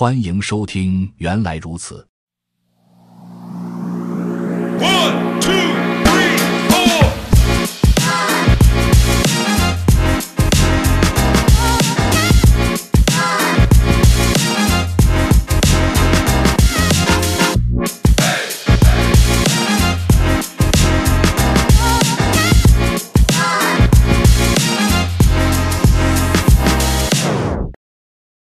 [0.00, 2.06] 欢迎收听，原来如此。
[4.78, 5.50] One, two,
[6.04, 7.10] three, four.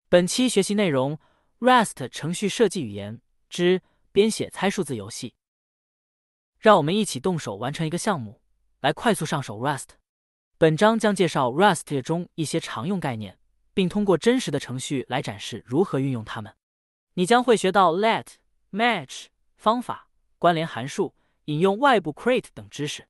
[0.09, 1.17] 本期学习内容
[1.59, 3.81] ：Rust 程序设计语言之
[4.11, 5.36] 编写猜数字游戏。
[6.57, 8.41] 让我们一起动手完成一个项目，
[8.81, 9.89] 来快速上手 Rust。
[10.57, 13.39] 本章将介绍 Rust 中一些常用概念，
[13.73, 16.53] 并通过真实的程序来展示如何运用它们。
[17.14, 18.25] 你将会学到 let、
[18.71, 23.07] match 方法、关联函数、引用外部 crate 等知识。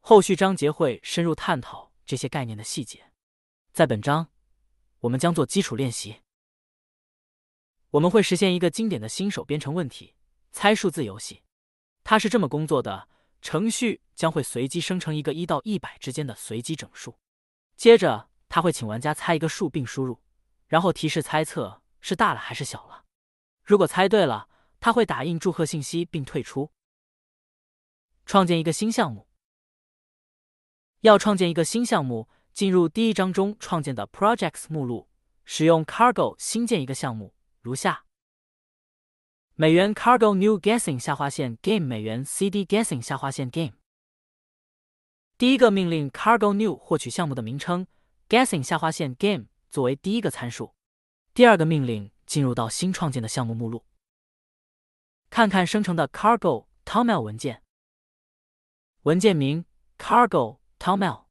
[0.00, 3.12] 后续章节会深入探讨这些概念的细节。
[3.72, 4.28] 在本章，
[5.00, 6.23] 我们将做基础练习。
[7.94, 10.14] 我们会实现一个经典的新手编程问题——
[10.50, 11.44] 猜数字游戏。
[12.02, 13.08] 它是这么工作的：
[13.40, 17.16] 程序将会随机生成一个一到一百之间的随机整数，
[17.76, 20.20] 接着它会请玩家猜一个数并输入，
[20.66, 23.04] 然后提示猜测是大了还是小了。
[23.62, 24.48] 如果猜对了，
[24.80, 26.72] 它会打印祝贺信息并退出。
[28.26, 29.28] 创建一个新项目。
[31.02, 35.08] 要创建一个新项目，进入第一章中创建的 Projects 目录，
[35.44, 37.32] 使用 Cargo 新建一个项目。
[37.64, 38.04] 如下：
[39.54, 43.72] 美元 cargo new guessing 下划线 game 美元 cd guessing 下划线 game。
[45.38, 47.86] 第一个命令 cargo new 获取项目的名称
[48.28, 50.74] guessing 下划线 game 作为第一个参数。
[51.32, 53.86] 第二个命令进入到新创建的项目目录，
[55.30, 57.62] 看看生成的 cargo toml 文件。
[59.04, 59.64] 文件名
[59.96, 61.24] cargo toml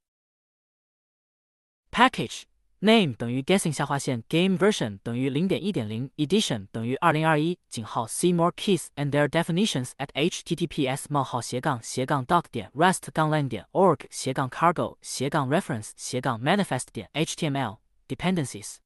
[1.92, 2.46] package。
[2.83, 10.09] name 等于 guessing 下划线 game version 等于零点一点零 edition 等于二零二一井号 see more keys and their definitions at
[10.13, 16.87] https 冒号斜杠斜杠 doc 点 rust 杠 lang 点 org 斜杠 cargo 斜杠 reference 斜杠 manifest
[16.93, 18.77] 点 html dependencies。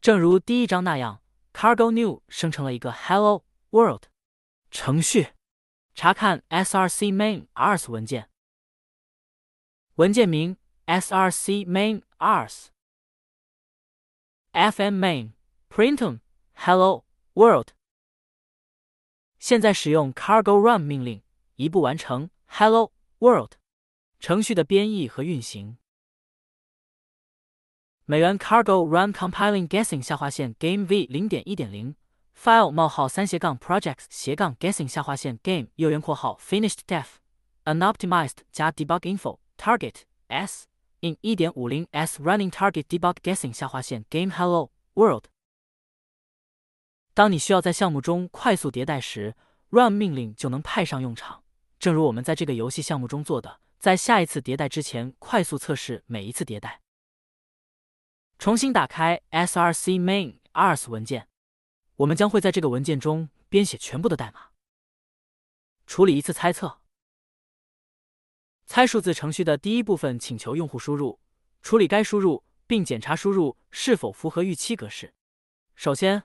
[0.00, 1.22] 正如第一章那样，
[1.54, 4.02] cargo new 生成了一个 hello world
[4.70, 5.28] 程序。
[5.94, 8.28] 查看 src main rs 文件，
[9.94, 12.67] 文件名 src main rs
[14.53, 15.31] fm main
[15.69, 16.19] printum
[16.53, 17.69] hello world。
[19.39, 21.21] 现在使用 cargo run 命令，
[21.55, 23.53] 一步完成 hello world
[24.19, 25.77] 程序的编译和运行。
[28.03, 31.95] 美元 cargo run compiling guessing 下划线 game v 零点一点零
[32.35, 37.19] file 冒号三斜杠 projects 斜杠 guessing 下划线 game 右圆括号 finished def
[37.63, 40.68] unoptimized 加 debug info target s
[41.01, 45.25] in 一点五零 s running target debug guessing 下划线 game hello world。
[47.13, 49.35] 当你需要在项目中快速迭代时
[49.69, 51.43] ，run 命令就能派上用场。
[51.77, 56.81] 正如我们在这个游戏项目中做的，在下一次迭代之前快速测试每一次迭代。
[58.37, 61.27] 重新打开 src main rs 文件，
[61.97, 64.49] 我们将会在这个文件中编写全部的代码。
[65.85, 66.79] 处理一次猜测。
[68.69, 71.19] 猜数字程序的第一部分请求用户输入，
[71.63, 75.11] 处理该输入，并检查输入是否符合预期格式。
[75.73, 76.21] 首先，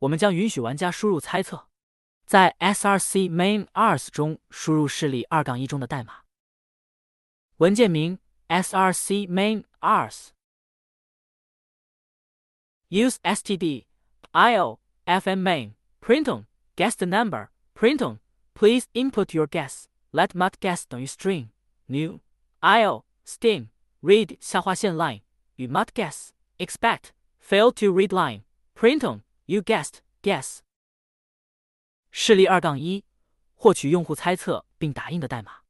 [0.00, 1.70] 我们将允许玩家输入猜测，
[2.26, 6.24] 在 src main rs 中输入示例二杠一中的代码。
[7.56, 8.18] 文件名
[8.48, 10.28] src main rs
[12.90, 13.86] use std
[14.32, 16.44] io fm main printon
[16.76, 18.18] guess the number printon
[18.52, 21.48] please input your guess let mat guess 等于 string
[21.86, 22.20] new
[22.60, 23.68] io stem
[24.02, 25.22] read 下划线 line
[25.56, 27.10] 与 mat guess expect
[27.40, 28.42] fail to read line
[28.74, 30.58] printon you guessed guess
[32.10, 33.04] 示例二杠一
[33.54, 35.60] 获取用户猜测并打印的代码。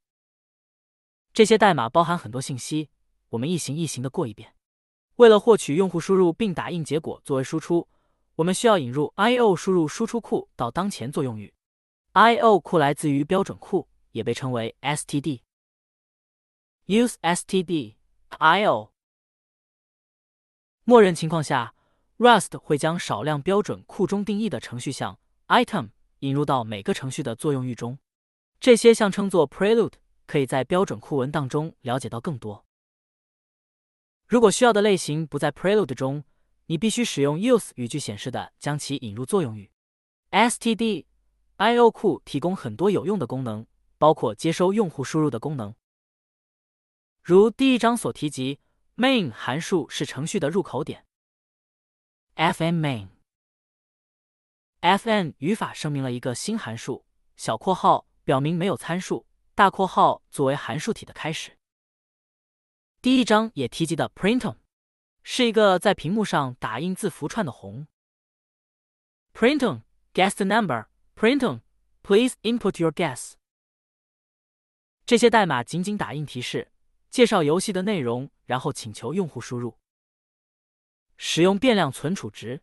[1.33, 2.89] 这些代码包含很多信息，
[3.29, 4.55] 我们一行一行的过一遍。
[5.17, 7.89] 为了获取用户输入并打印结果作为输出，
[8.37, 11.53] 我们需要引入 I/O 输入输出库到当前作用域。
[12.13, 15.43] I/O 库来自于标准库，也被称为 std。
[16.87, 17.97] Use std
[18.39, 18.93] I/O。
[20.85, 21.75] 默认情况下
[22.17, 25.19] ，Rust 会将少量标准库中定义的程序项
[25.49, 25.91] item
[26.21, 27.99] 引入到每个程序的作用域中。
[28.61, 29.95] 这些项称作 prelude，
[30.29, 32.65] 可以在标准库文档中了解到更多。
[34.29, 36.23] 如果需要的类型不在 prelude 中，
[36.67, 39.73] 你必须使用 use 语句显示的将其引入作用域。
[40.31, 41.07] std
[41.57, 43.67] I/O 库提供很多有用的功能，
[43.99, 45.75] 包括接收用户输入的功能。
[47.27, 48.61] 如第一章所提及
[48.95, 51.05] ，main 函数是程序的入口点。
[52.37, 53.09] fm main
[54.81, 57.05] fn 语法声明了一个新函数，
[57.37, 59.27] 小括号表明没有参数，
[59.57, 61.59] 大括号作为函数体的开始。
[63.03, 64.59] 第一章也提及的 printon
[65.25, 67.89] 是一个在屏幕上打印字符串的宏。
[69.35, 69.83] printon
[70.15, 70.87] guest number
[71.17, 71.63] printon
[72.05, 73.33] please input your guess。
[75.05, 76.71] 这些代码仅仅打印提示，
[77.11, 79.79] 介绍游戏的内容，然后请求用户输入。
[81.17, 82.63] 使用变量存储值。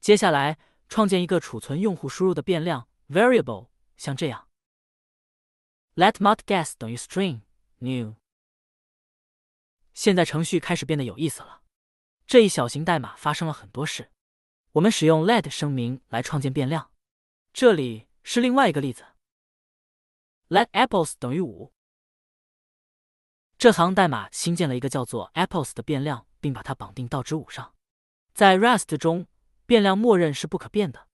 [0.00, 0.58] 接下来，
[0.88, 4.48] 创建一个储存用户输入的变量 variable，像这样
[5.94, 7.42] ：let mod guess 等于 string
[7.78, 8.16] new。
[9.94, 11.62] 现在程序开始变得有意思了。
[12.26, 14.10] 这一小型代码发生了很多事。
[14.72, 16.90] 我们使用 let 声明来创建变量。
[17.52, 19.04] 这里是另外一个例子
[20.48, 21.72] ：let apples 等于五。
[23.58, 27.74] 这行代码新建了一个叫做 apples 的变量，并把它绑定到值五上。
[28.32, 29.26] 在 Rust 中。
[29.66, 31.08] 变量默认是不可变的。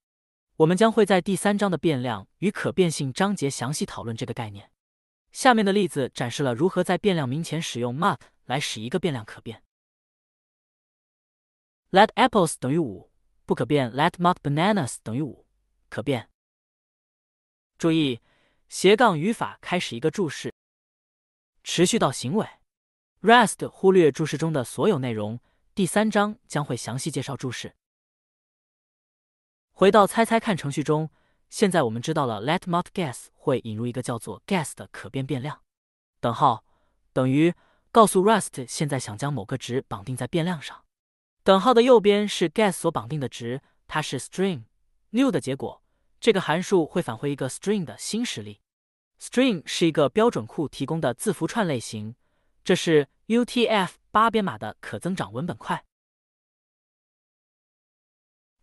[0.57, 4.69] 我们将会在第三章的变量与可变性章节详细讨论这个概念。
[5.31, 9.63] 下面的例子展示了如何在变量名前使用 mark 来使一个变量可变。
[11.89, 13.09] Let apples 等于五，
[13.47, 15.47] 不可变；Let mark bananas 等于五，
[15.89, 16.29] 可变。
[17.79, 18.21] 注意，
[18.69, 20.53] 斜杠语法开始一个注释，
[21.63, 22.47] 持续到行为。
[23.21, 25.39] rest 忽略注释中的所有内容。
[25.75, 27.75] 第三章将会详细介绍注释。
[29.71, 31.09] 回到猜猜看程序中，
[31.49, 35.61] 现在我们知道了 let mod guess 会引入一个叫做 guess 的可变变量。
[36.19, 36.63] 等号
[37.11, 37.53] 等于
[37.91, 40.85] 告诉 Rust 现在想将某个值绑定在变量上。
[41.43, 44.65] 等号的右边是 guess 所绑定的值，它是 string
[45.09, 45.81] new 的结果。
[46.19, 48.61] 这个函数会返回一个 string 的新实例。
[49.19, 52.15] String 是一个标准库提供的字符串类型，
[52.63, 55.85] 这是 UTF 八编码的可增长文本块。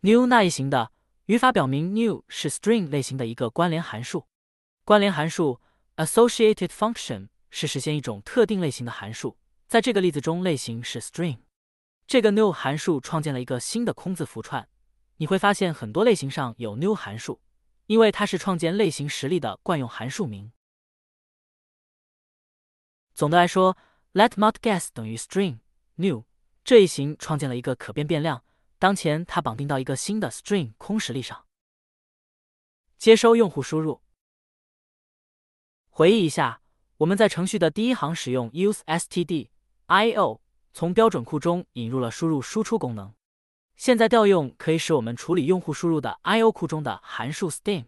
[0.01, 0.91] new 那一行的。
[1.27, 4.27] 语法表明，new 是 string 类型的一个关联函数。
[4.83, 5.61] 关联函数
[5.95, 9.37] associated function 是实现一种特定类型的函数。
[9.67, 11.37] 在这个例子中，类型是 string。
[12.05, 14.67] 这个 new 函数创建了一个新的空字符串。
[15.17, 17.39] 你会发现很多类型上有 new 函数，
[17.91, 20.53] 因为它是创建类型实例的惯用函数名。
[23.13, 23.77] 总的来说
[24.13, 25.59] ，let mod guess 等于 string
[25.95, 26.23] new
[26.63, 28.45] 这一行创建了一个可变变量。
[28.79, 31.45] 当前，它绑定到一个新的 string 空实例上，
[32.97, 34.01] 接收用户输入。
[35.89, 36.61] 回忆一下，
[36.99, 40.39] 我们在程序的第一行使用 use_std_io，
[40.71, 43.13] 从标准库中引入了输入输出功能。
[43.81, 47.85] 现在调用可以使我们处理用户输入的 io 库中的函数 stem。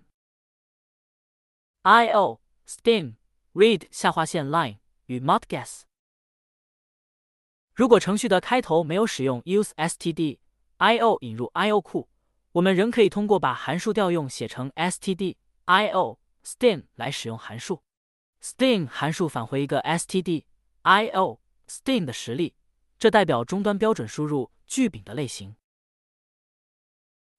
[1.83, 3.13] io stem
[3.53, 5.81] read 下划线 line 与 mod guess。
[7.75, 10.39] 如果程序的开头没有使用 use_std。
[10.79, 12.09] io 引入 io 库，
[12.53, 15.35] 我们仍可以通过把函数调用写成 std
[15.67, 17.83] io stem 来使用函数。
[18.41, 20.45] stem 函数返回一个 std
[20.81, 21.37] io
[21.67, 22.55] stem 的实例，
[22.97, 25.55] 这代表终端标准输入句柄的类型。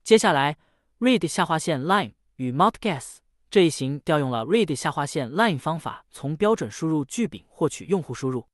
[0.04, 0.58] 接下来
[1.00, 3.16] ，read 下划线 line 与 mod guess
[3.50, 8.46] 这一行调用了 read 下划线 line 方法，从标准输入句柄获取用户输入。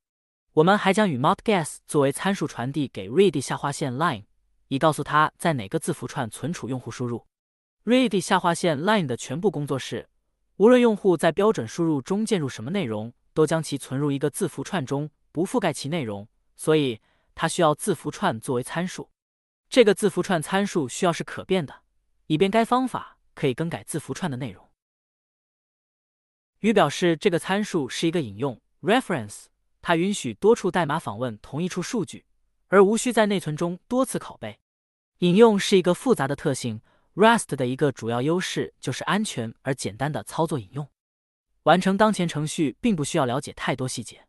[0.53, 4.23] 我们还将与 mod guess 作为参数传递给 read 下划线 line。
[4.69, 7.25] 以告诉他在哪个字符串存储用户输入。
[7.83, 10.07] read 下划线 line 的全部工作是，
[10.55, 16.25] 无论用户在标准输入中键入什么内容，都将其存入一个字符串中，不覆盖其内容。
[16.55, 17.01] 所以
[17.35, 19.09] 它需要字符串作为参数。
[19.71, 21.83] 这个字符串参数需要是可变的，
[22.27, 24.69] 以便该方法可以更改字符串的内容。
[26.59, 29.45] 与表示这个参数是一个引用 reference，
[29.81, 32.25] 它允许多处代码访问同一处数据，
[32.67, 34.59] 而无需在内存中多次拷贝。
[35.19, 36.81] 引用是一个复杂的特性
[37.15, 40.85] ，Rust 的一个主要优势就是安全而简单的操作引用。
[41.63, 44.27] 完成当前程序并不需要了解太多细节。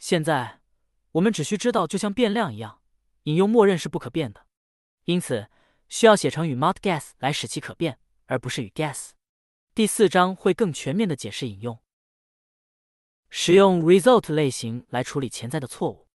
[0.00, 0.62] 现在
[1.12, 2.80] 我们只需知道，就像变量一样，
[3.22, 4.44] 引用默认是不可变的，
[5.04, 5.48] 因此
[5.88, 9.10] 需要写成与 mod guess 来使其可变，而不是与 guess。
[9.74, 11.78] 第四章会更全面的解释引用。
[13.28, 16.06] 使用 result 类型来处理潜在的错误。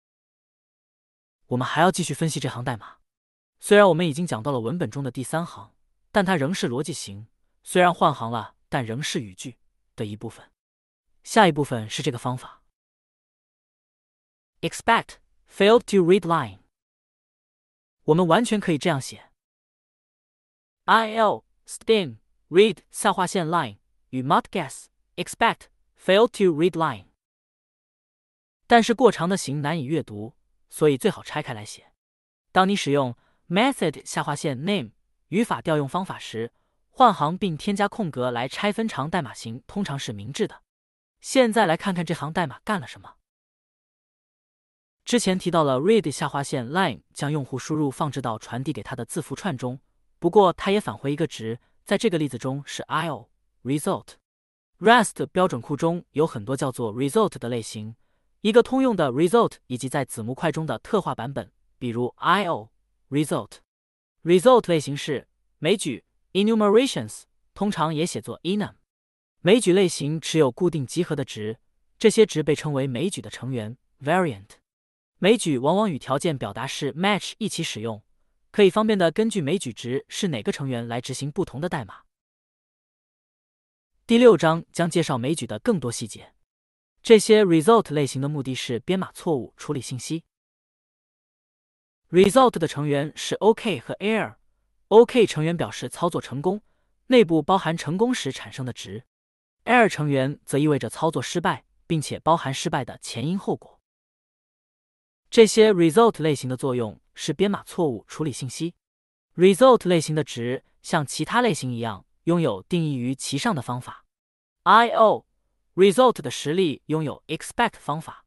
[1.46, 2.98] 我们还要继续分析这行代码。
[3.58, 5.74] 虽然我们已经讲到了文本中的第三行，
[6.12, 7.26] 但它仍是逻辑型。
[7.64, 9.56] 虽然换行了，但仍是语句
[9.96, 10.50] 的一部分。
[11.24, 12.62] 下一部分是这个方法
[14.60, 15.16] ：expect
[15.50, 16.60] failed to read line。
[18.08, 19.30] 我们完全可以这样写
[20.86, 22.16] ：il stem
[22.48, 23.76] read 下划线 line
[24.08, 24.86] 与 mod guess
[25.16, 27.08] expect fail to read line。
[28.66, 30.34] 但是过长的行难以阅读，
[30.70, 31.92] 所以最好拆开来写。
[32.50, 33.14] 当你使用
[33.48, 34.92] method 下划线 name
[35.28, 36.54] 语法调用方法时，
[36.88, 40.62] 换行并添加空格来拆分长代码型，通常是明智的。
[41.20, 43.17] 现在来看看这行代码干了什么。
[45.08, 49.80] 之前提到了 read 下划线 line 将用户输入放置到传递给他的字符串中，
[50.18, 53.28] 不过它也返回一个值，在这个例子中是 io
[53.64, 54.08] result。
[54.78, 57.96] Rest 标准库中有很多叫做 result 的类型，
[58.42, 62.68] 一个通用的 result 以及在子模块中的特化版本，比如 io
[63.08, 63.52] result。
[64.24, 65.26] result 类型是
[65.58, 67.22] 枚举 enumerations，
[67.54, 68.74] 通常也写作 enum。
[69.40, 71.58] 枚举类型持有固定集合的值，
[71.98, 74.48] 这些值被称为枚举的成员 variant。
[75.20, 78.04] 枚举往往与条件表达式 match 一起使用，
[78.52, 82.02] 可以方便的根据枚举值是哪个成员来执行不同的代码。
[84.06, 86.34] 第六章将介绍枚举的更多细节。
[87.02, 90.22] 这些 result 类型的目的是编码错误处理信息。
[92.10, 94.36] result 的成员是 OK 和 err。
[94.86, 96.62] ok 成员表示操作成功，
[97.08, 99.04] 内部包含成功时产生的值
[99.64, 103.77] err 成员则意味着操作失败，并且包含失败的前因后果。
[105.30, 108.74] 这些 result 类型的作用是编码错误处理信息。
[109.36, 114.06] result 类型的值像其他类型一样，拥有定义于其上的方法。
[114.64, 115.24] io
[115.74, 118.24] result 的实例拥有 expect 方法。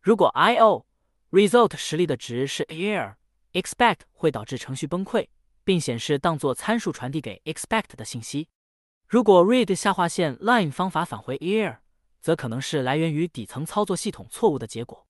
[0.00, 0.84] 如果 io
[1.30, 5.26] result 实例的值是 error，expect 会导致程序崩溃，
[5.64, 8.48] 并显示当作参数传递给 expect 的信息。
[9.08, 11.78] 如果 read 下划线 line 方法返回 error，
[12.20, 15.05] 则可能是来源于底层操作系统错误的结果。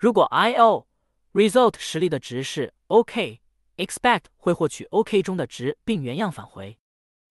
[0.00, 0.86] 如果 io
[1.34, 6.78] result 实例的值是 OK，expect 会获取 OK 中的值并原样返回。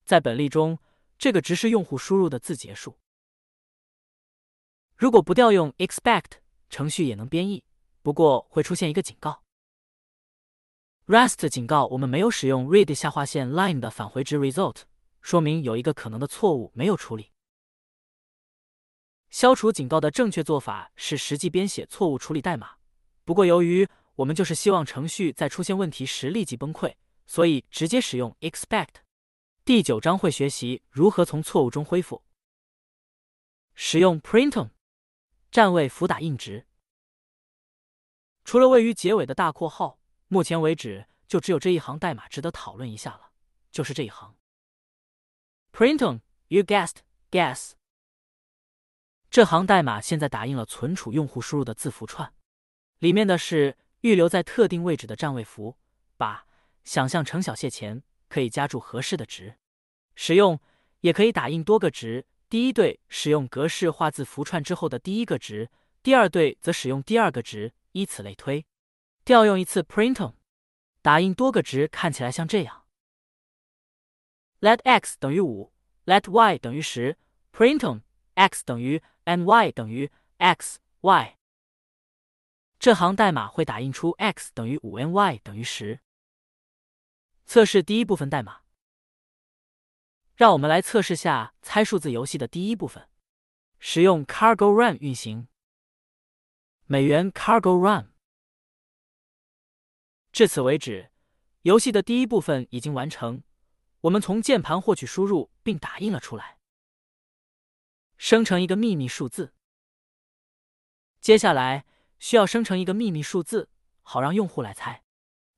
[0.06, 0.78] 在本例中，
[1.18, 3.00] 这个值是用户输入的字节数。
[4.96, 6.34] 如果不调用 expect，
[6.70, 7.64] 程序也能编译，
[8.04, 9.42] 不过会出现一个警告。
[11.08, 14.84] Rest 警告我们没有使用 read 下划线 line 的返回值 result，
[15.24, 17.32] 说明有一个可能的错误没有处理。
[19.30, 22.78] 消除警告的正确做法是实际编写错误处理代码。
[23.26, 26.96] 不过，由于我们就是希望程序在出现问题时立即崩溃，
[27.28, 28.96] 所以直接使用 expect。
[29.64, 32.24] 第九章会学习如何从错误中恢复。
[33.76, 34.72] 使用 printon
[35.52, 36.66] 占位符打印值。
[38.44, 43.30] 除了位于结尾的大括号，目前为止就只有这一行代码值得讨论一下了，
[43.72, 44.36] 就是这一行。
[45.72, 47.79] printon，you guessed，guess。
[49.32, 52.34] 这行代码现在打印了存储用户输入的字符串，
[52.98, 55.78] 里面的是预留在特定位置的占位符。
[56.18, 56.46] 把
[56.84, 59.56] 想象成小写前可以加注合适的值，
[60.16, 60.60] 使用
[61.02, 62.26] 也可以打印多个值。
[62.50, 65.70] 第一对使用格式化字符串之后的第一个值，
[66.02, 68.66] 第二对则使用第二个值，以此类推。
[69.24, 70.34] 调用一次 printon，
[71.04, 72.86] 打印多个值看起来像这样
[74.62, 75.72] ：let x 等于五
[76.06, 77.16] ，let y 等于十
[77.54, 78.02] ，printon
[78.34, 79.04] x 等于。
[79.30, 81.38] N y 等于 x y，
[82.80, 86.00] 这行代码会打印出 x 等于五 n y 等于十。
[87.46, 88.62] 测试第一部分代码，
[90.34, 93.08] 让我们来测试下猜数字游戏的第一部分。
[93.78, 95.48] 使用 cargo run 运行，
[96.86, 98.12] 美元 cargo run。
[100.32, 101.12] 至此为止，
[101.62, 103.44] 游戏的第一部分已经完成。
[104.02, 106.59] 我们从键盘获取输入并打印了出来。
[108.20, 109.54] 生成一个秘密数字。
[111.22, 111.86] 接下来
[112.20, 113.70] 需要生成一个秘密数字，
[114.02, 115.04] 好让用户来猜。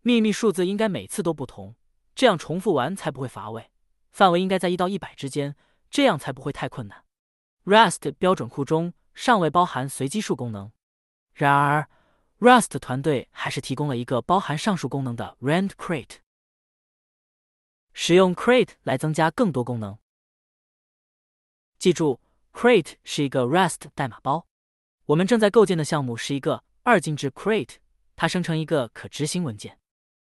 [0.01, 1.75] 秘密数字应该每次都不同，
[2.13, 3.71] 这样重复完才不会乏味。
[4.11, 5.55] 范围应该在一到一百之间，
[5.89, 7.03] 这样才不会太困难。
[7.65, 10.71] Rust 标准库中尚未包含随机数功能，
[11.33, 11.89] 然而
[12.37, 16.17] Rust 团队还是提供了一个包含上述功能的 Rand Create，。
[17.93, 19.97] 使用 Create 来增加更多功能。
[21.79, 22.21] 记住。
[22.53, 24.45] Crate 是一个 Rust 代码包，
[25.05, 27.75] 我们正在构建的项目是一个二进制 Crate，
[28.15, 29.79] 它生成一个可执行文件。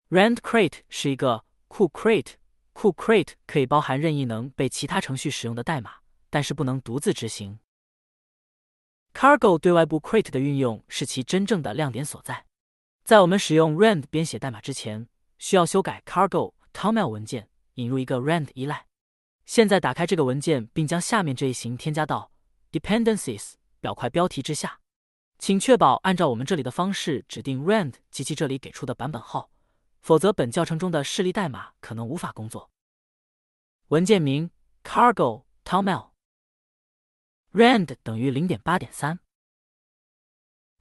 [0.10, 2.34] Rand Crate 是一个库 Crate，
[2.72, 5.96] 库 Crate 可以包含任意能被其他程序使用的代码，
[6.30, 7.60] 但是不能独自执行。
[9.14, 12.46] Cargo 对外部 Crate 的运用是其真正的亮点所在。
[13.04, 18.88] 在我们使用 Rand 编写代码之前，需要修改 Cargo toml 文件，引入一个 Rand 依赖。
[19.46, 22.32] 现在打开这个文件，并将下面这一行添加到
[22.72, 24.80] dependencies 表块标题之下，
[25.38, 29.50] 请确保按照我们这里的方式指定 rand 及其这里给出的版本号，
[30.02, 32.72] 否则本教程中的示例代码可能无法工作。
[33.90, 34.50] 文件名
[34.84, 36.12] cargo toml
[37.52, 39.20] rand 等于零点八点三。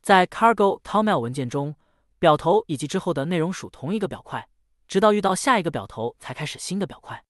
[0.01, 1.75] 在 cargo toml 文件中，
[2.19, 4.49] 表头以及之后的内容属同一个表块，
[4.87, 7.25] 直到遇到下一个表头才开始新的表块。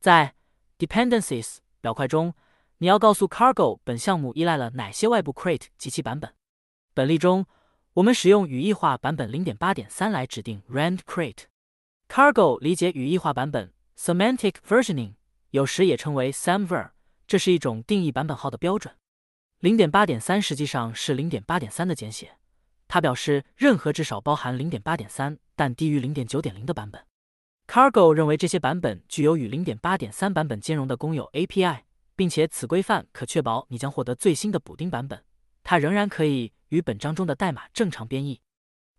[0.00, 0.34] 在
[0.80, 2.32] Dependencies 表块中，
[2.78, 6.32] 你要告诉 Cargo 本项目依赖了哪些外部 crate 及其版本。
[6.94, 7.44] 本例中，
[7.92, 11.44] 我们使用语义化版本0.8.3来指定 rand crate。
[12.08, 15.16] Cargo 理解语义化版本 Semantic Versioning，
[15.50, 16.92] 有时也称为 SAMVer，
[17.26, 18.94] 这是一种定义版本号的标准。
[19.60, 22.38] 0.8.3实际上是0.8.3的简写，
[22.88, 27.04] 它表示任何至少包含0.8.3但低于0.9.0的版本。
[27.70, 31.82] Cargo 认为这些版本具有与0.8.3版本兼容的公有 API，
[32.16, 35.24] 并且此规范可确保你将获得最新的补丁版本。
[35.62, 38.40] 它仍然可以与本章中的代码正常编译。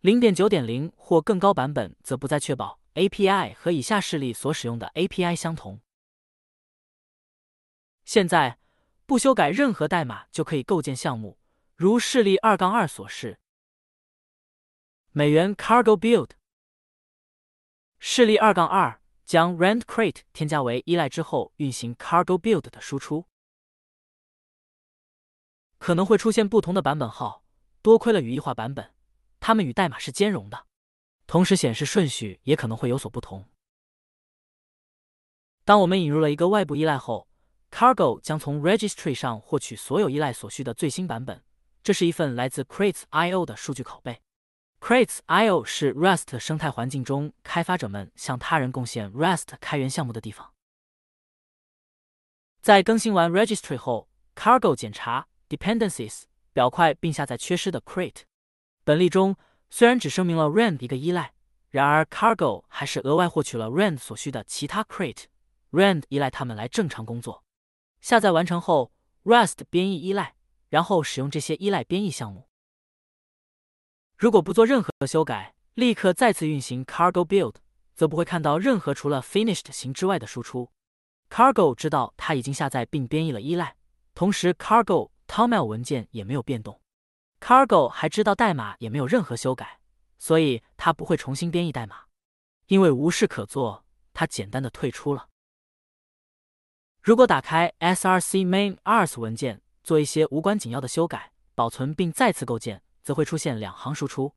[0.03, 2.79] 0.9.0或更高版本则不再确保。
[2.93, 5.81] API 和以下示例所使用的 API 相同。
[8.05, 8.57] 现在
[9.05, 11.37] 不修改任何代码就可以构建项目，
[11.75, 13.37] 如示例二杠二所示。
[15.11, 16.29] 美元 Cargo Build
[18.03, 23.27] 示例二杠二将 Rand Crate 添加为依赖之后运行 Cargo Build 的输出，
[25.77, 27.46] 可能会出现不同的版本号。
[27.84, 28.96] 多亏了语义化版本，
[29.39, 30.65] 它们与代码是兼容的。
[31.27, 33.48] 同时显示顺序也可能会有所不同。
[35.63, 37.27] 当我们引入了一个外部依赖后
[37.70, 41.43] ，Cargo 将从 Registry 上获取所有依赖所需的最新版本。
[41.84, 44.22] 这是一份来自 Crates.io 的数据拷贝。
[44.81, 50.51] Crates.io 是 Rust 生态环境中开发者们向他人贡献 Rust 开源项目的地方。
[52.61, 58.23] 在更新完 Registry 后，Cargo 检查 Dependencies 表块并下载缺失的 Crate。
[58.83, 59.38] 本例中。
[59.73, 61.31] 虽然只声明了 Rand 一个依赖，
[61.69, 65.27] 然而 Cargo 还是额外获取了 Rand 所需的其他 crate。
[65.71, 67.45] Rand 依赖它们来正常工作。
[68.01, 68.91] 下载完成后
[69.23, 70.35] ，Rust 编译依赖，
[70.67, 72.50] 然后使用这些依赖编译项目。
[74.21, 77.55] 如果不做任何修改，立刻再次运行 Cargo Build，
[77.95, 80.69] 则不会看到任何除了 Finished 型之外的输出。
[81.27, 83.75] Cargo 知道它已经下载并编译了依赖，
[84.13, 86.79] 同时 Cargo Toml 文件也没有变动。
[87.39, 89.79] Cargo 还知道代码也没有任何修改，
[90.19, 92.01] 所以它不会重新编译代码。
[92.67, 95.29] 因为无事可做，它简单的退出了。
[97.01, 104.35] 如果打开 src main arts 文件，做一些无关紧要的修改，保存并再次构建，则会出现两行输出。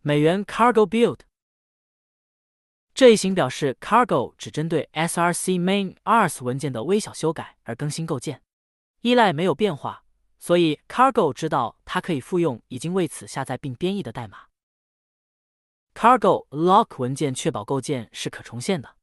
[0.00, 1.20] 美元 Cargo Build
[2.94, 8.42] 这一行表示 Cargo 只针对 src main ars 文件的微小修改而更新构建，
[9.02, 10.04] 依赖没有变化。
[10.38, 14.46] 所以，Cargo 知道它可以复用已经为此下载并编译的代码。
[15.94, 18.96] Cargo lock 文件确保构建是可重现的。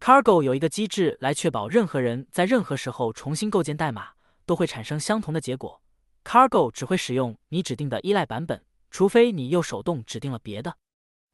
[0.00, 5.80] Cargo 有一个机制来确保任何人在任何时候重新构建代码都会产生相同的结果。
[6.24, 10.78] Cargo 只会使用你指定的依赖版本，除非你又手动指定了别的。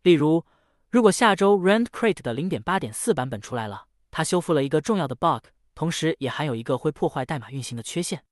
[0.02, 0.44] 例如，
[0.90, 5.46] 如果下周 Rand Crate 的0.8.4版本出来了，它修复了一个重要的 bug。
[5.74, 8.24] 同时，也含有一个会破坏代码运行的缺陷。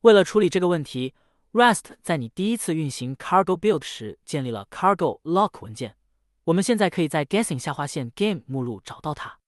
[0.00, 1.14] 为了处理这个问题
[1.52, 5.96] ，Rust 在你第一次运行 Cargo Build 时建立了 Cargo Lock 文件。
[6.44, 9.38] 我们现在可以在 Guessing 下划线 Game 目录找到它。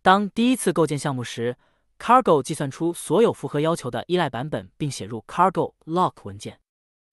[0.00, 1.56] 当第一次构建项目时
[1.98, 6.60] ，Cargo 计算出所有符合要求的依赖版本，并写入 Cargo Lock 文件。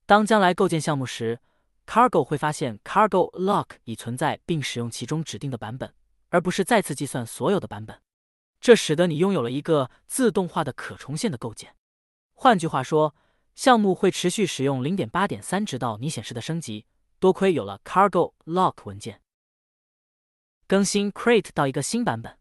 [0.06, 1.40] 当将来构建项目时
[1.86, 5.94] ，Cargo 会发现 Cargo Lock 已存在并使用其中指定的版本，
[6.30, 8.00] 而不是再次计算所有的版本。
[8.62, 11.76] 这使得你拥有了一个自动化的可重现的构建。
[12.34, 13.16] 换句话说，
[13.54, 16.86] 项目会持续使用0.8.3直到你显示的升级。
[17.18, 19.22] 多亏有了 Cargo Lock 文件，
[20.68, 22.38] 更新 Create 到一个新版本。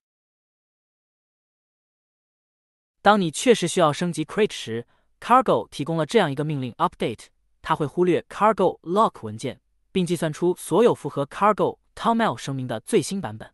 [3.05, 4.87] 当你确实需要升级 Crate 时
[5.21, 7.27] ，Cargo 提供了这样一个命令 Update，
[7.61, 9.61] 它会忽略 Cargo Lock 文件，
[9.93, 13.53] 并计算出所有符合 Cargo Toml 声明的最新版本。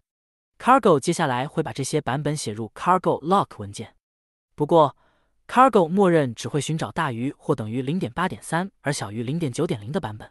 [0.57, 3.97] Cargo 接下来会把这些版本写入 Cargo Lock 文件。
[4.55, 4.97] 不过
[5.49, 10.31] ，Cargo 默认只会寻找大于或等于0.8.3而小于0.9.0的版本。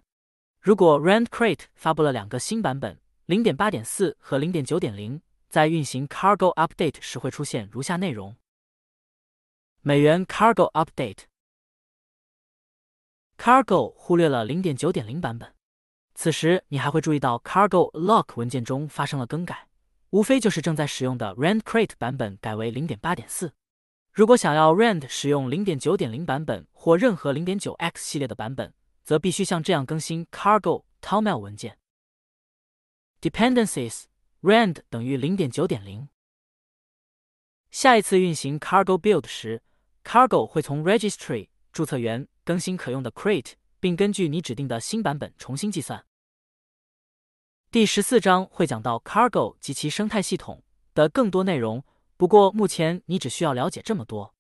[0.62, 8.38] 如果 Rand Crate 发布了两个新版本，0.8.4和0.9.0，在运行 Cargo Update 时会出现如下内容：
[9.82, 11.24] 美元 Cargo Update。
[13.38, 15.56] Cargo 忽略了0.9.0版本。
[16.14, 19.70] 此时，你还会注意到 Cargo Lock 文件中发生了更改。
[20.10, 23.52] 无非就是正在使用的 Rand Crate 版本改为0.8.4。
[24.12, 31.78] 如果想要 Rand 使用0.9.0版本或任何 0.9x 系列的版本，则必须像这样更新 Cargo Toml 文件。
[33.22, 34.06] Dependencies
[34.42, 36.08] Rand 等于0.9.0。
[37.72, 39.62] 下一次运行 Cargo Build 时
[40.04, 46.06] ，Cargo 会从 Registry 注册源更新可用的 Crate，并根据你指定的新版本重新计算。
[47.72, 50.64] 第十四章会讲到 Cargo 及其生态系统
[50.96, 51.86] 的更多内容，
[52.18, 54.34] 不过目前你只需要了解这么多。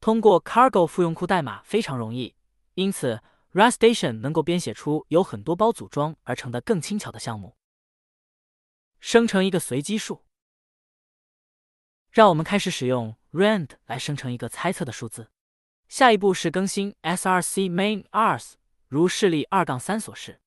[0.00, 2.36] 通过 Cargo 复用库代码非常容易，
[2.74, 3.20] 因此
[3.52, 7.56] Rustation 能够编写出由很多包组装而成的更轻巧的项目。
[9.00, 10.24] 生成一个随机数，
[12.12, 15.29] 让我们开始使用 rand 来生成一个猜测的数字。
[15.87, 18.53] 下一步是更新 src main ars，
[18.87, 20.39] 如示例二杠三所示。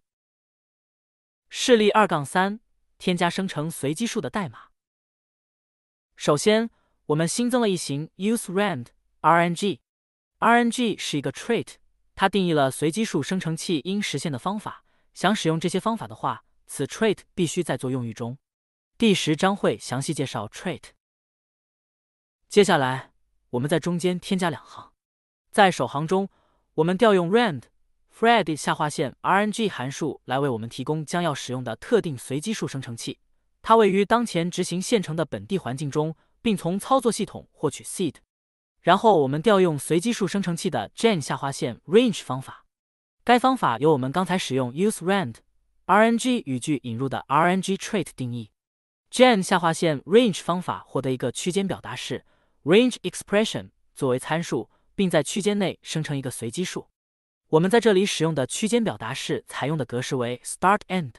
[1.53, 2.61] 示例二杠三，
[2.97, 4.69] 添加生成随机数的代码。
[6.15, 6.69] 首先，
[7.07, 8.87] 我们新增了一行 useRand
[9.19, 11.73] RNG。RNG 是一个 trait，
[12.16, 14.82] 它定义了随机数生成器应实现的方法。
[15.12, 18.36] 想使用这些方法的话，此 trait 必须在做用域中。
[18.98, 20.82] 第十章会详细介绍 trait。
[22.48, 23.12] 接下来，
[23.50, 24.92] 我们在中间添加两行，
[25.50, 26.28] 在首行中，
[26.74, 27.62] 我们调用 rand
[28.14, 33.18] fred 下划线 RNG 函数来为我们提供将要使用的特定随机数生成器。
[33.60, 38.16] 它位于当前执行现成的本地环境中，并从操作系统获取 seed。
[38.86, 42.64] 然后我们调用随机数生成器的 gen 下划线 range 方法。
[43.24, 45.34] 该方法由我们刚才使用 useRand
[45.86, 48.52] RNG 语句引入的 RNG trait 定义。
[49.10, 52.24] gen 下划线 range 方法获得一个区间表达式
[52.62, 56.86] range expression 作为参数，并在区间内生成一个随机数。
[57.48, 61.14] 我们在这里使用的区间表达式采用的格式为 start-end，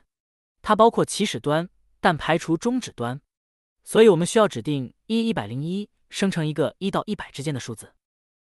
[0.61, 1.67] 它包括起始端，
[1.99, 3.19] 但排除终止端。
[3.83, 7.93] 所以我们需要指定一一百零一生成一个一到一百之间的数字，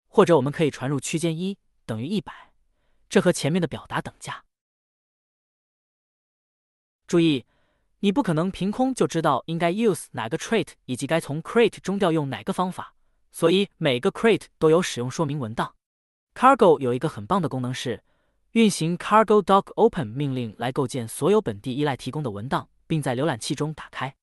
[0.08, 2.52] 或者我们可以传入区间一等于一百。
[3.08, 4.44] 这和前面的表达等价。
[7.06, 7.44] 注意，
[8.00, 12.94] 你不可能凭空就知道应该 use 哪个 trait 以及该从 crate 中调用哪个方法，
[13.30, 15.74] 所以每个 crate 都有使用说明文档。
[16.34, 18.02] Cargo 有一个很棒的功能是
[18.52, 24.16] 运行 cargo doc open 命令来构建所有本地依赖提供的文档，并在浏览器中打开。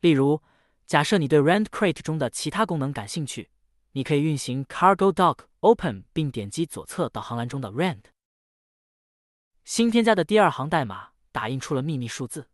[0.00, 0.40] 例如，
[0.88, 3.50] 假设你对 rand crate 中的其他功能感兴趣，
[3.92, 8.04] 你可以运行 Cargo Dock Open，并点击左侧导航栏中的 rand。
[9.66, 12.48] 新添加的第二行代码打印出了秘密数字，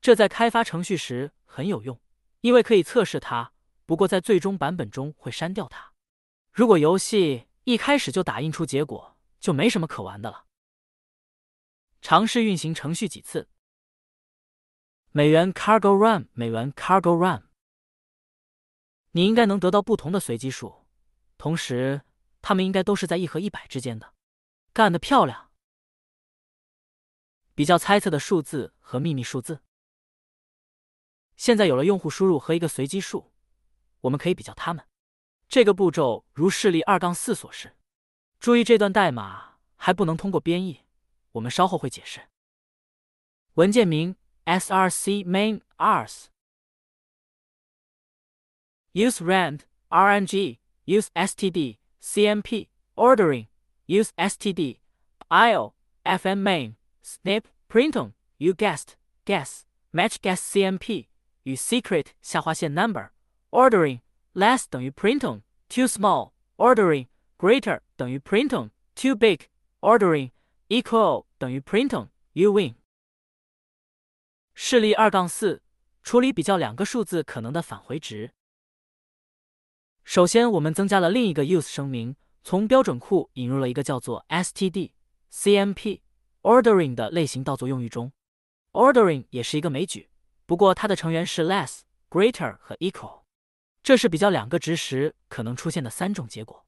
[0.00, 2.00] 这在开发程序时很有用，
[2.40, 3.52] 因为可以测试它。
[3.84, 5.92] 不过在最终版本中会删掉它。
[6.50, 10.46] 如果游戏一开始就打印出结果，就没什么可玩的了。
[12.00, 13.50] 尝试运行程序几次。
[15.12, 17.45] 美元 cargo run，美元 cargo run，
[19.16, 20.84] 你应该能得到不同的随机数，
[21.38, 22.02] 同时
[22.42, 24.12] 它们应该都是在一和一百之间的。
[24.74, 25.50] 干得漂亮！
[27.54, 29.62] 比较猜测的数字和秘密数字。
[31.34, 33.32] 现在有了用户输入和一个随机数，
[34.02, 34.86] 我们可以比较它们。
[35.48, 37.74] 这个步骤如示例二杠四所示。
[38.38, 40.84] 注意这段代码还不能通过编译，
[41.32, 42.20] 我们稍后会解释。
[43.54, 46.26] 文件名 src main ars。
[48.95, 53.47] use rand rng use std cmp ordering
[53.87, 54.79] use std
[55.29, 55.73] io
[56.05, 61.07] fm main Snip printon you guessed guess match guess cmp
[61.43, 63.09] 与 secret 下划线 number
[63.49, 64.01] ordering
[64.33, 69.47] less 等于 printon too small ordering greater 等于 printon too big
[69.79, 70.31] ordering
[70.67, 72.75] equal 等于 printon you win。
[74.53, 75.61] 示例二杠四，
[76.03, 78.31] 处理比较两个数字可能的返回值。
[80.06, 82.14] 首先，我们增加了另一个 use 声明，
[82.44, 84.92] 从标准库引入了一个叫做 std
[85.32, 86.00] cmp。
[86.42, 88.12] Ordering 的类型到作用域中
[88.70, 90.08] ，Ordering 也是一个枚举，
[90.46, 93.22] 不过它的成员是 less、greater 和 equal，
[93.82, 96.64] 这是比较两个值时可能出现的三种结果。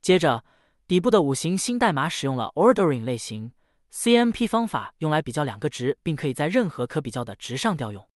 [0.00, 0.42] 接着，
[0.88, 3.52] 底部的五行新代码使用了 Ordering 类型
[3.92, 8.08] CMP 方法，用来比较两个值，并可以在任何可比较的值上调用。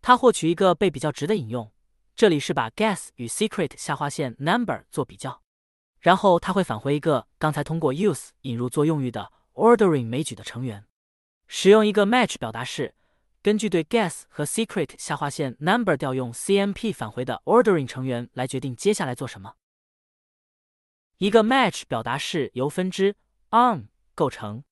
[0.00, 1.72] 它获取一个被比较值的引用，
[2.20, 5.40] 这里是把 guess 与 secret 下划线 number 做比较。
[6.00, 10.84] 然后它会返回一个刚才通过 use 引入作用域的 ordering 枚举的成员。
[11.46, 12.94] 使用一个 match 表达式
[13.40, 19.54] 根据对 guess 和 secret 下划线 number 调用 CMP 返回的 ordering 成员来决定接下来做什么。
[21.16, 23.16] 一个 match 表达式由分支
[23.50, 24.62] on 构成，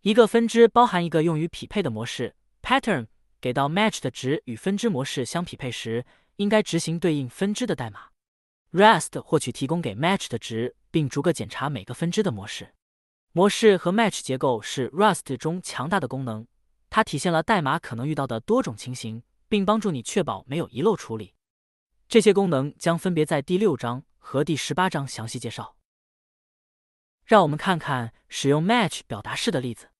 [0.00, 3.06] 一个分支包含一个用于匹配的模式 pattern。
[3.40, 6.04] 给到 match 的值与分支模式相匹配时，
[6.38, 8.08] 应该执行对应分支的代码。
[8.72, 12.74] rest 获取提供给 match 的值，并逐个检查每个分支的模式。
[13.32, 16.46] 模式和 match 结构是 Rust 中强大的功能，
[16.90, 21.34] 它体现了代码可能遇到的多种情形，并帮助你确保没有遗漏处理。
[22.08, 25.76] 这些功能将分别在第六章和第十八章详细介绍。
[27.24, 29.90] 让我们看看使用 match 表达式的例子。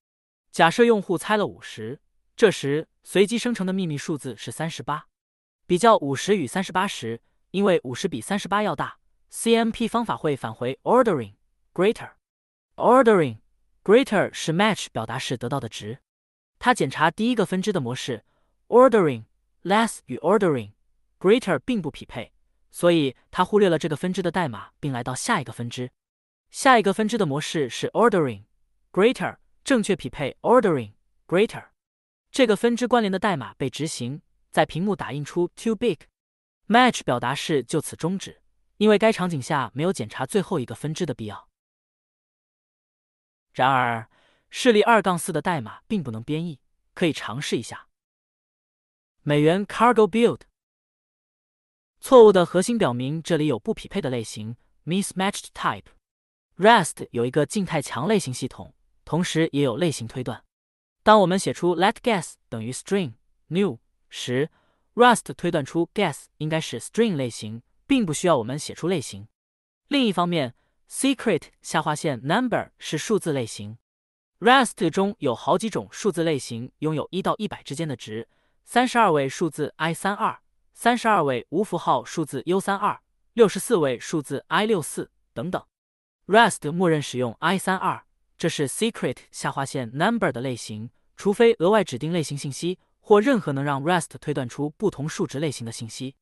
[0.50, 2.00] 假设用户猜了五十，
[2.36, 5.07] 这时随机生成的秘密数字是三十八。
[5.68, 8.96] 比较五十与三十八时，因为五十比三十八要大
[9.30, 11.34] ，CMP 方法会返回 ordering
[11.74, 12.12] greater。
[12.76, 13.36] ordering
[13.84, 15.98] greater 是 match 表达式得到的值。
[16.58, 18.24] 它检查第一个分支的模式
[18.68, 19.24] ordering
[19.62, 20.70] less 与 ordering
[21.20, 22.32] greater 并不匹配，
[22.70, 25.90] 所以它忽略了这个分支的代码，并来到下一个分支。
[26.48, 28.44] 下一个分支的模式是 ordering
[28.90, 30.92] greater，正确匹配 ordering
[31.26, 31.66] greater。
[32.30, 35.98] 这个分支关联的代码被执行，在屏幕打印出 too big。
[36.66, 38.42] match 表达式就此终止，
[38.76, 41.48] 因为该场景下没有检查最后一个分支的必要。
[43.52, 44.10] 然而，
[44.50, 46.60] 示例二杠四的代码并不能编译，
[46.94, 47.88] 可以尝试一下。
[49.22, 50.40] 美元 cargo build
[52.00, 55.86] 错误的核心表明这里有不匹配的类型 mismatched type。
[56.56, 60.44] Rest 有一个静态强类型系统，同时也有类型推断。
[61.02, 63.14] 当我们写出 let guess 等于 string
[63.46, 63.78] new
[64.08, 64.50] 十
[64.94, 69.28] ，Rust 推断出 guess 应该是 string 类型，并不需要我们写出类型。
[69.88, 70.54] 另一方面
[70.90, 73.78] ，secret 下划线 number 是数字类型。
[74.40, 78.28] Rust 中有好几种数字类型，拥有一到一百之间的值，
[78.64, 80.38] 三十二位数字 i 三二，
[80.72, 83.00] 三十二位无符号数字 u 三二，
[83.32, 85.60] 六十四位数字 i 六四等等。
[86.26, 88.04] Rust 默认使用 i 三二，
[88.36, 96.14] 这是 secret 下划线 number 的类型，除非额外指定类型信息或任何能让 Rust 推断出不同数值类型的信息。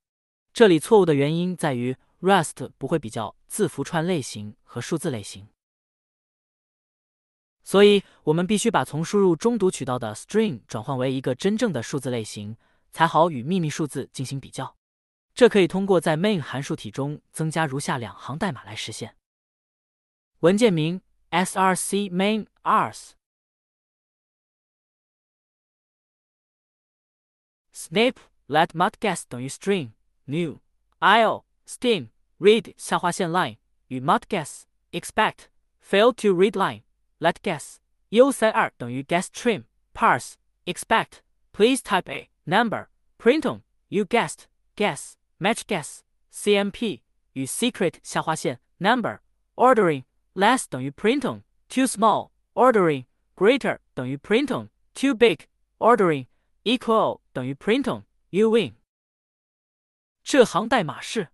[0.52, 5.48] 这里错误的原因在于 Rust 不会比较字符串类型和数字类型，
[7.64, 12.56] 所以我们必须把从输入中读取到的 string 转换为一个真正的数字类型，
[12.92, 14.76] 才好与秘密数字进行比较。
[15.34, 19.16] 这可以通过在 main 函数体中增加如下两行代码来实现。
[20.38, 21.00] 文件名
[21.32, 23.10] src main ars
[27.75, 29.91] snip let mutguess 等于 string
[30.25, 30.59] new
[30.99, 33.57] io steam read 下划线 line
[33.87, 35.47] 与 mutguess expect
[35.81, 36.81] fail to read line
[37.19, 37.77] let guess
[38.09, 40.33] u 三二等于 guess trim parse
[40.65, 41.21] expect
[41.53, 45.99] please type a number print on you guessed guess match guess
[46.31, 47.01] cmp
[47.33, 49.19] 与 secret 下划线 number
[49.55, 50.03] ordering
[50.33, 53.05] less 等于 print on too small ordering
[53.35, 55.47] greater 等于 print on too big
[55.79, 56.27] ordering
[56.63, 58.76] equal 等于 print on you win。
[60.22, 61.28] 这行代码是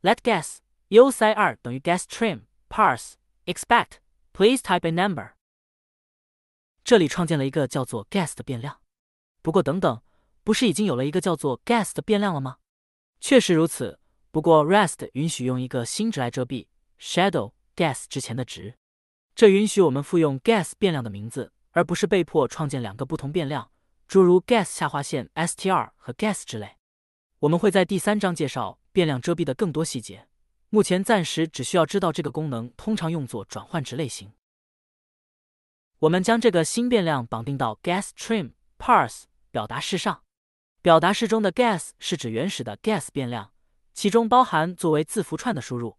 [0.00, 3.98] let guess u 塞二等于 guess trim parse expect
[4.32, 5.32] please type a number。
[6.82, 8.80] 这里创建了一个叫做 guess 的变量。
[9.42, 10.02] 不过等等，
[10.42, 12.56] 不是已经有了一个叫做 guess 的变量了吗？
[13.20, 14.00] 确实如此。
[14.30, 16.68] 不过 rest 允许用一个新值来遮蔽。
[16.98, 18.78] shadow guess 之前的值，
[19.34, 23.70] 这允许我们复用 guess 变量的名字，而不是被迫创建两个不同变量，
[24.08, 26.78] 诸如 guess 下划线 str 和 guess 之类。
[27.40, 30.28] 我们会在第三章介绍变量遮蔽的更多细节。
[30.70, 34.32] 目前暂时只需要知道这个功能通常用作转换值类型。
[35.98, 40.22] 我们将这个新变量绑定到 guess trim parse 表达式上。
[40.80, 43.52] 表达式中的 guess 是指原始的 guess 变量，
[43.92, 45.98] 其中包含作为字符串的输入。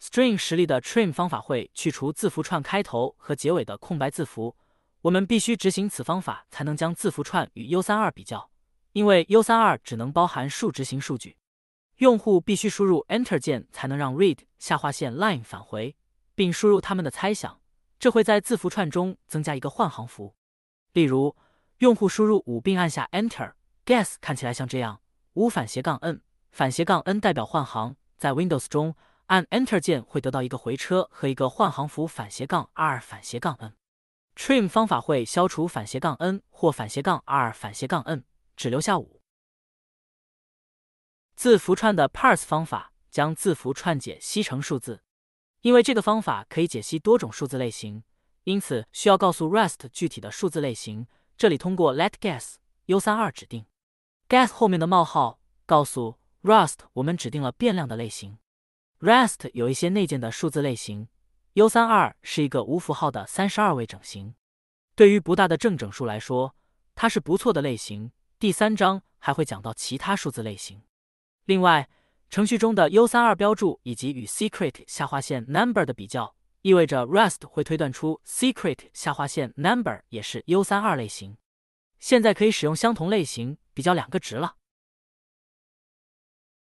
[0.00, 4.56] String 实例的 trim 方法会去除字符串开头和结尾的空白字符。
[5.02, 8.50] 我们必须执行此方法才能将字符串与 U32 比较，
[8.92, 11.36] 因为 U32 只能包含数值型数据。
[11.96, 15.96] 用户必须输入 Enter 键才能让 read 下划线 line 返回，
[16.34, 17.60] 并输入他们的猜想。
[17.98, 20.34] 这会在字符串中增加一个换行符。
[20.92, 21.36] 例如，
[21.78, 25.00] 用户输入五并按下 Enter，guess 看起来像这样：
[25.34, 27.96] 五反斜杠 n 反斜杠 n 代表换行。
[28.16, 28.94] 在 Windows 中。
[29.26, 33.72] 按 Enter 键会得到一个回车和一个换行符反斜杠 r 反斜杠 n。
[34.34, 38.24] Trim 方法会消除反斜杠 n 或反斜杠 r 反斜杠 n，
[38.56, 39.20] 只留下五。
[41.34, 45.02] 字符串的 Parse 方法将字符串解析成数字，
[45.60, 48.04] 因为这个方法可以解析多种数字类型，
[48.44, 51.06] 因此需要告诉 Rust 具体的数字类型。
[51.36, 52.54] 这里通过 let guess
[52.86, 53.66] u 三二指定
[54.28, 58.38] guess 后面的冒号告诉 Rust 我们指定了变量的类型。
[59.00, 61.08] Rust 有一些内建的数字类型
[61.54, 64.34] ，u 三二是一个无符号的三十二位整形。
[64.94, 66.54] 对于不大的正整数来说，
[66.94, 68.12] 它是不错的类型。
[68.38, 70.82] 第三章还会讲到其他数字类型。
[71.44, 71.88] 另外，
[72.28, 76.34] 程序中的 u 三二标注以及与 secret 下划线 number 的比较。
[76.62, 81.36] 意味着 Rust 会推断出 secret 下划线 number 也是 u 三二类型。
[81.98, 84.56] 现在可以使用相同类型比较两个值了。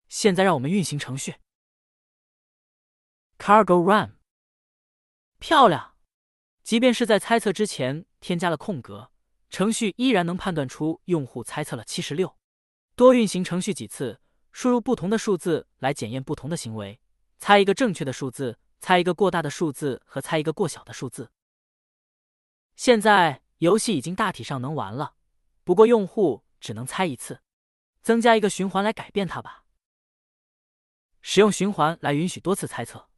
[0.07, 1.35] 现在让我们运行程序
[3.37, 4.17] ，cargo run。
[5.45, 5.97] 漂亮！
[6.63, 9.11] 即便是在猜测之前添加了空格，
[9.49, 12.37] 程序依然能判断出用户猜测了七十六。
[12.95, 14.21] 多运行程序几次，
[14.53, 17.01] 输入不同的数字来检验不同的行为，
[17.39, 18.57] 猜一个正确的数字。
[18.79, 21.29] 猜一个过大的数字和猜一个过小的数字。
[22.77, 25.15] 现在游戏已经大体上能玩了，
[25.65, 27.41] 不过用户只能猜一次。
[28.01, 29.65] 增加一个循环来改变它吧。
[31.21, 33.09] 使用循环来允许多次猜测。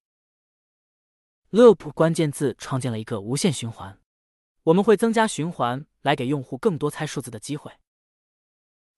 [1.50, 3.98] Loop 关键字创建了一个无限循环，
[4.62, 7.72] 我们会增加循环来给用户更多猜数字的机会。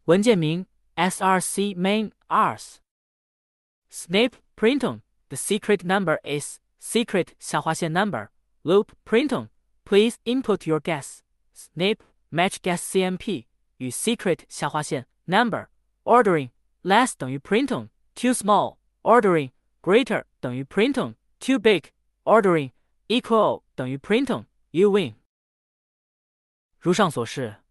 [0.04, 2.76] 文件名 src main ars
[3.90, 8.28] snap printon。The secret number is secret 下划线 number
[8.62, 9.48] loop printon.
[9.84, 11.20] Please input your guess.
[11.54, 13.46] Snip match guess CMP
[13.78, 15.68] 与 secret 下划线 number
[16.04, 16.50] ordering
[16.82, 21.84] less 等于 printon too small ordering greater 等于 printon too big
[22.27, 22.71] ordering
[23.07, 25.15] equal 等于 printon you win。
[26.77, 27.63] 如上所示，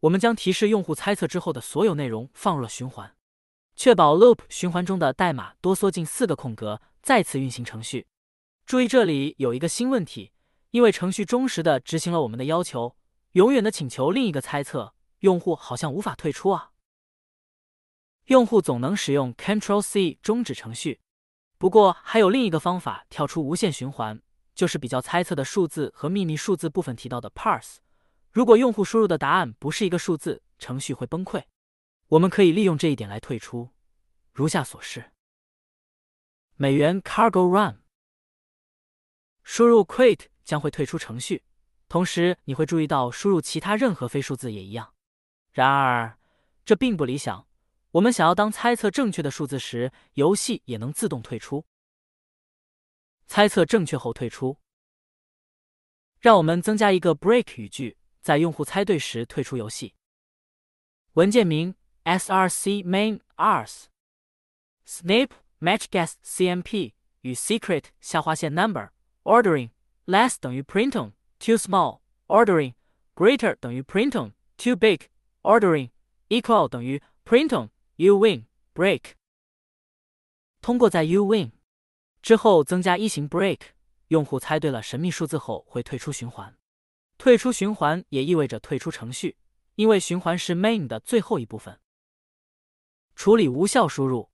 [0.00, 3.16] 我们将提示用户猜测之后的所有内容放入了循环，
[3.74, 6.82] 确保 loop 循环中的代码多缩进四个空格。
[7.00, 8.06] 再次运行程序，
[8.64, 10.30] 注意这里有一个新问题，
[10.70, 12.96] 因为程序忠实的执行了我们的要求，
[13.32, 16.70] 永远的请求另一个猜测，用户好像无法退出啊。
[18.26, 21.00] 用户总能使用 Ctrl C 终止程序，
[21.62, 24.20] 不过还有另一个方法跳出无限循环，
[24.52, 27.76] 就是比较猜测的数字和秘密数字部分提到的 parse。
[28.32, 31.44] 如果用户输入的答案不是一个数字，程序会崩溃。
[32.08, 33.70] 我们可以利用这一点来退出，
[34.32, 35.12] 如下所示。
[36.56, 37.80] 美元 cargo run，
[39.44, 41.44] 输入 quit 将会退出程序，
[41.88, 44.92] 同时你会注意到输入其他任何非数字也一样。
[45.52, 46.18] 然而
[46.64, 47.46] 这并不理想，
[47.91, 51.65] 我们想要当猜测正确的数字时，游戏也能自动退出。
[53.25, 54.57] 猜测正确后退出。
[56.19, 59.95] 让我们增加一个 break 语句，在用户猜对时退出游戏。
[61.13, 63.85] 文件名 src main ars
[64.85, 68.89] snip。match guess CMP 与 secret 下划线 number
[69.23, 69.71] ordering
[70.05, 72.75] less 等于 printon too small ordering
[73.15, 75.07] greater 等于 printon too big
[75.41, 75.89] ordering
[76.29, 79.12] equal 等于 printon uwin break。
[80.60, 81.50] 通过在 uwin
[82.22, 83.60] 之后增加一型 break，
[84.08, 86.56] 用户猜对了神秘数字后会退出循环。
[87.18, 89.36] 退出循环也意味着退出程序，
[89.76, 91.80] 因为循环是 main 的最后一部分。
[93.14, 94.30] 处理无效输入。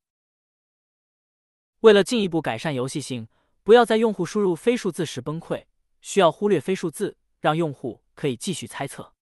[1.81, 3.29] 为了进一步改善游戏性，
[3.63, 5.67] 不要在用户输入非数字时崩溃，
[6.01, 9.15] 需要忽略非数字，让用户可以继续猜测。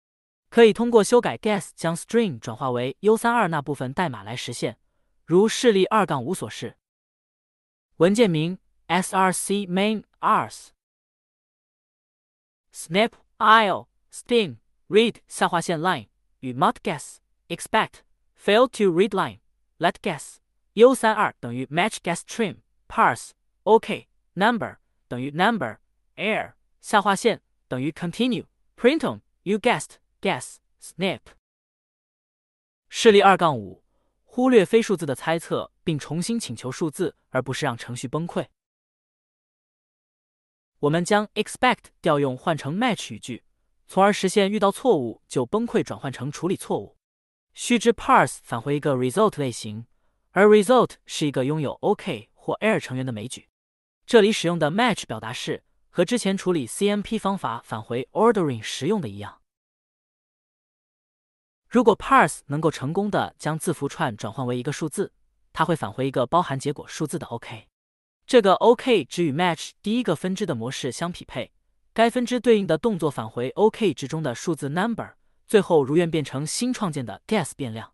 [0.55, 4.77] 可以通过修改 guess 将 string 转化为 u 三二那部分代码来实现，
[5.25, 6.77] 如示例二杠五所示。
[7.97, 10.69] 文件名 src main ars
[12.73, 14.57] snap il sting
[14.89, 16.07] read 下划线 line
[16.39, 17.17] 与 mut guess
[17.47, 18.01] expect
[18.35, 19.39] fail to read line
[19.77, 20.37] let guess
[20.73, 23.31] u 三二等于 match guess trim parse
[23.63, 25.77] OK number 等于 number
[26.15, 31.20] air 下划线等于 continue printon you guessed Yes, snap
[32.88, 33.84] 示例二杠五
[34.24, 38.48] 忽略非数字的猜测，并重新请求数字，而不是让程序崩溃。
[40.80, 43.44] 我们将 expect 调用换成 match 语句，
[43.86, 46.96] 从而实现遇到错误就崩溃转换成处理错误。
[47.54, 49.86] 须知 parse 返回一个 result 类型。
[50.32, 53.48] 而 result 是一个拥有 OK 或 err 成员的枚举。
[54.04, 59.40] 这里使用的 match 表达式和之前处理 CMP 方法返回 ordering 时用的一样。
[61.68, 65.12] 如果 parse 能够成功的将字符串转换为一个数字，
[65.52, 67.68] 它会返回一个包含结果数字的 OK。
[68.26, 71.52] 这个 OK 只与 match 第一个分支的模式相匹配，
[71.92, 75.14] 该分支对应的动作返回 OK 值中的数字 number，
[75.46, 77.92] 最后如愿变成新创建的 guess 变量。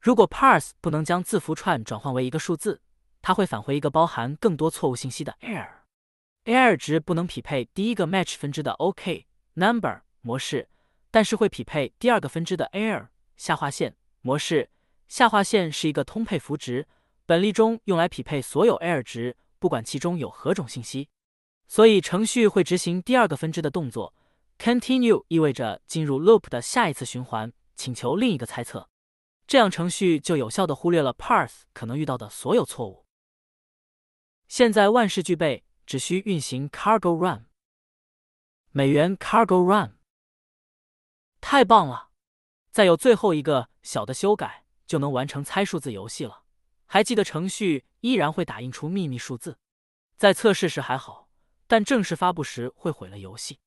[0.00, 2.82] 如果 parse 不能将字符串转换为一个数字，
[3.22, 10.68] 它会返回一个包含更多错误信息的 error，error 值不能匹配第一个 match 分支的 OK number 模式，
[11.14, 13.06] 但是会匹配第二个分支的 Air
[13.36, 14.68] 下划线模式。
[15.06, 16.88] 下划线是一个通配符值，
[17.24, 21.08] 本例中用来匹配所有 Air 值，不管其中有何种信息。
[21.68, 24.12] 所以程序会执行第二个分支的动作。
[24.58, 28.88] Continue 意味着进入 Loop 的下一次循环，请求另一个猜测。
[29.46, 33.06] 这样程序就有效的忽略了 Parse 可能遇到的所有错误。
[34.48, 37.46] 现在万事俱备，只需运行 Cargo Run。
[38.72, 39.96] 美元 Cargo Run，
[41.46, 42.08] 太棒了！
[42.70, 46.44] 再有最后一个小的修改，就能完成猜数字游戏了。
[46.86, 49.58] 还记得程序依然会打印出秘密数字，
[50.16, 51.28] 在测试时还好，
[51.66, 53.60] 但正式发布时会毁了游戏。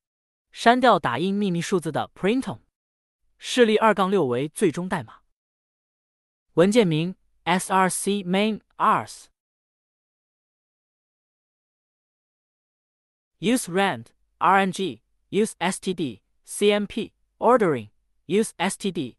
[0.50, 2.62] 删掉打印秘密数字的 Printon，
[3.38, 5.20] 示例二杠六为最终代码。
[6.54, 7.14] 文件名
[7.44, 9.26] src main ars
[13.38, 14.06] use rand
[14.38, 17.89] RNG, use std, cmp, ordering,
[18.25, 19.15] use std,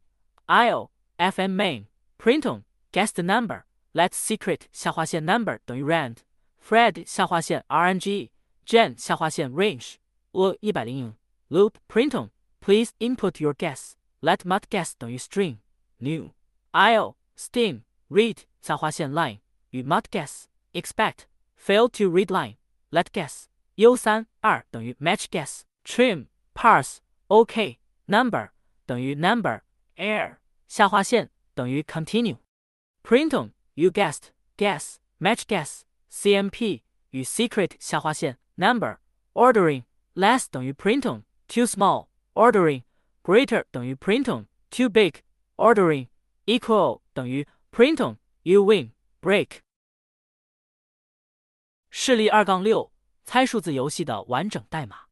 [0.49, 1.87] io, fm main,
[2.19, 6.19] printon, guest number, let secret 下划线 number 等于 rand,
[6.59, 8.31] fred 下划线 RNG,
[8.67, 9.97] gen 下划线 range,
[10.33, 11.15] o 一百零
[11.51, 15.59] loop printon, please input your guess, let mut guess 等于 string,
[15.99, 16.31] new,
[16.73, 19.41] io, steam, read 下划线 line
[19.71, 22.57] 与 mut guess, expect, fail to read line,
[22.91, 28.51] let guess, u 三二等于 match guess trim parse OK number
[28.87, 29.63] 等于 number
[29.97, 30.39] air
[30.69, 32.39] 下划线等于 continue
[33.03, 38.99] printon you guessed guess match guess CMP 与 secret 下划线 number
[39.33, 39.85] ordering
[40.15, 42.83] less 等于 printon too small ordering
[43.23, 45.23] greater 等于 printon too big
[45.57, 46.09] ordering
[46.47, 49.61] equal 等于 printon you win break
[51.91, 52.95] 示例二杠六。
[53.25, 55.07] 猜数字游戏的完整代码。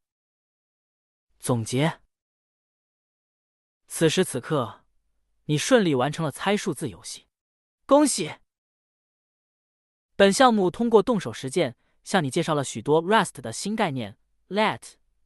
[1.39, 2.01] 总结：
[3.88, 4.84] 此时此刻，
[5.46, 7.28] 你顺利完成了猜数字游戏，
[7.86, 8.36] 恭喜！
[10.16, 14.18] 本项目通过动手实践，向你介绍了许多 Rust 的新概念
[14.50, 14.82] ：let、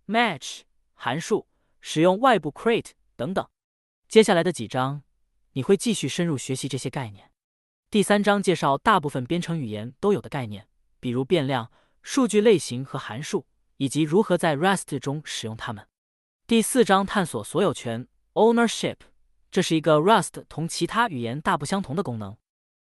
[0.07, 0.61] match、
[0.93, 1.47] 函数、
[1.79, 3.47] 使用外部 crate 等等。
[4.07, 5.03] 接下来的几章，
[5.53, 7.31] 你会继续深入学习这些概念。
[7.89, 10.67] 第三章介绍大部分编程语言都有的概念，
[10.99, 11.71] 比如变量。
[12.03, 13.45] 数据类型和函数，
[13.77, 15.87] 以及如何在 Rust 中使用它们。
[16.47, 18.97] 第四章探索所有权 （Ownership），
[19.49, 22.37] 这是一个 Rust 同其他语言大不相同的功能。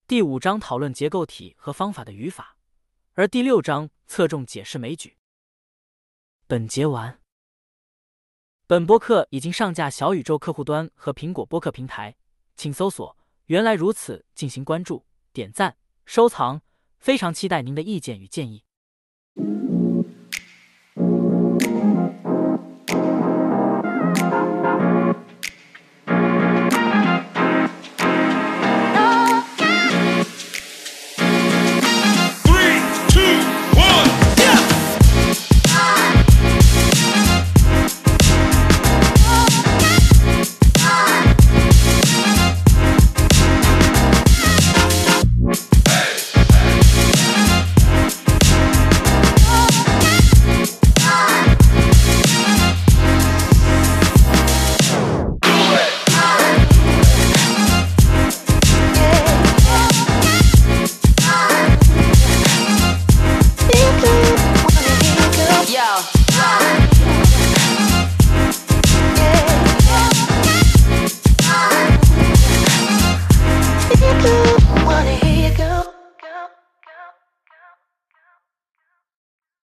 [0.07, 2.57] 第五章讨论结构体和方法的语法，
[3.14, 5.16] 而第六章侧重解释枚举。
[6.47, 7.20] 本节完。
[8.66, 12.16] 本播客已经上架小宇宙客户端和苹果播客平台，
[12.57, 13.16] 请搜索
[13.47, 16.62] “原来如此”进行关注、点赞、收藏。
[16.99, 18.62] 非常期待您的意见与建议。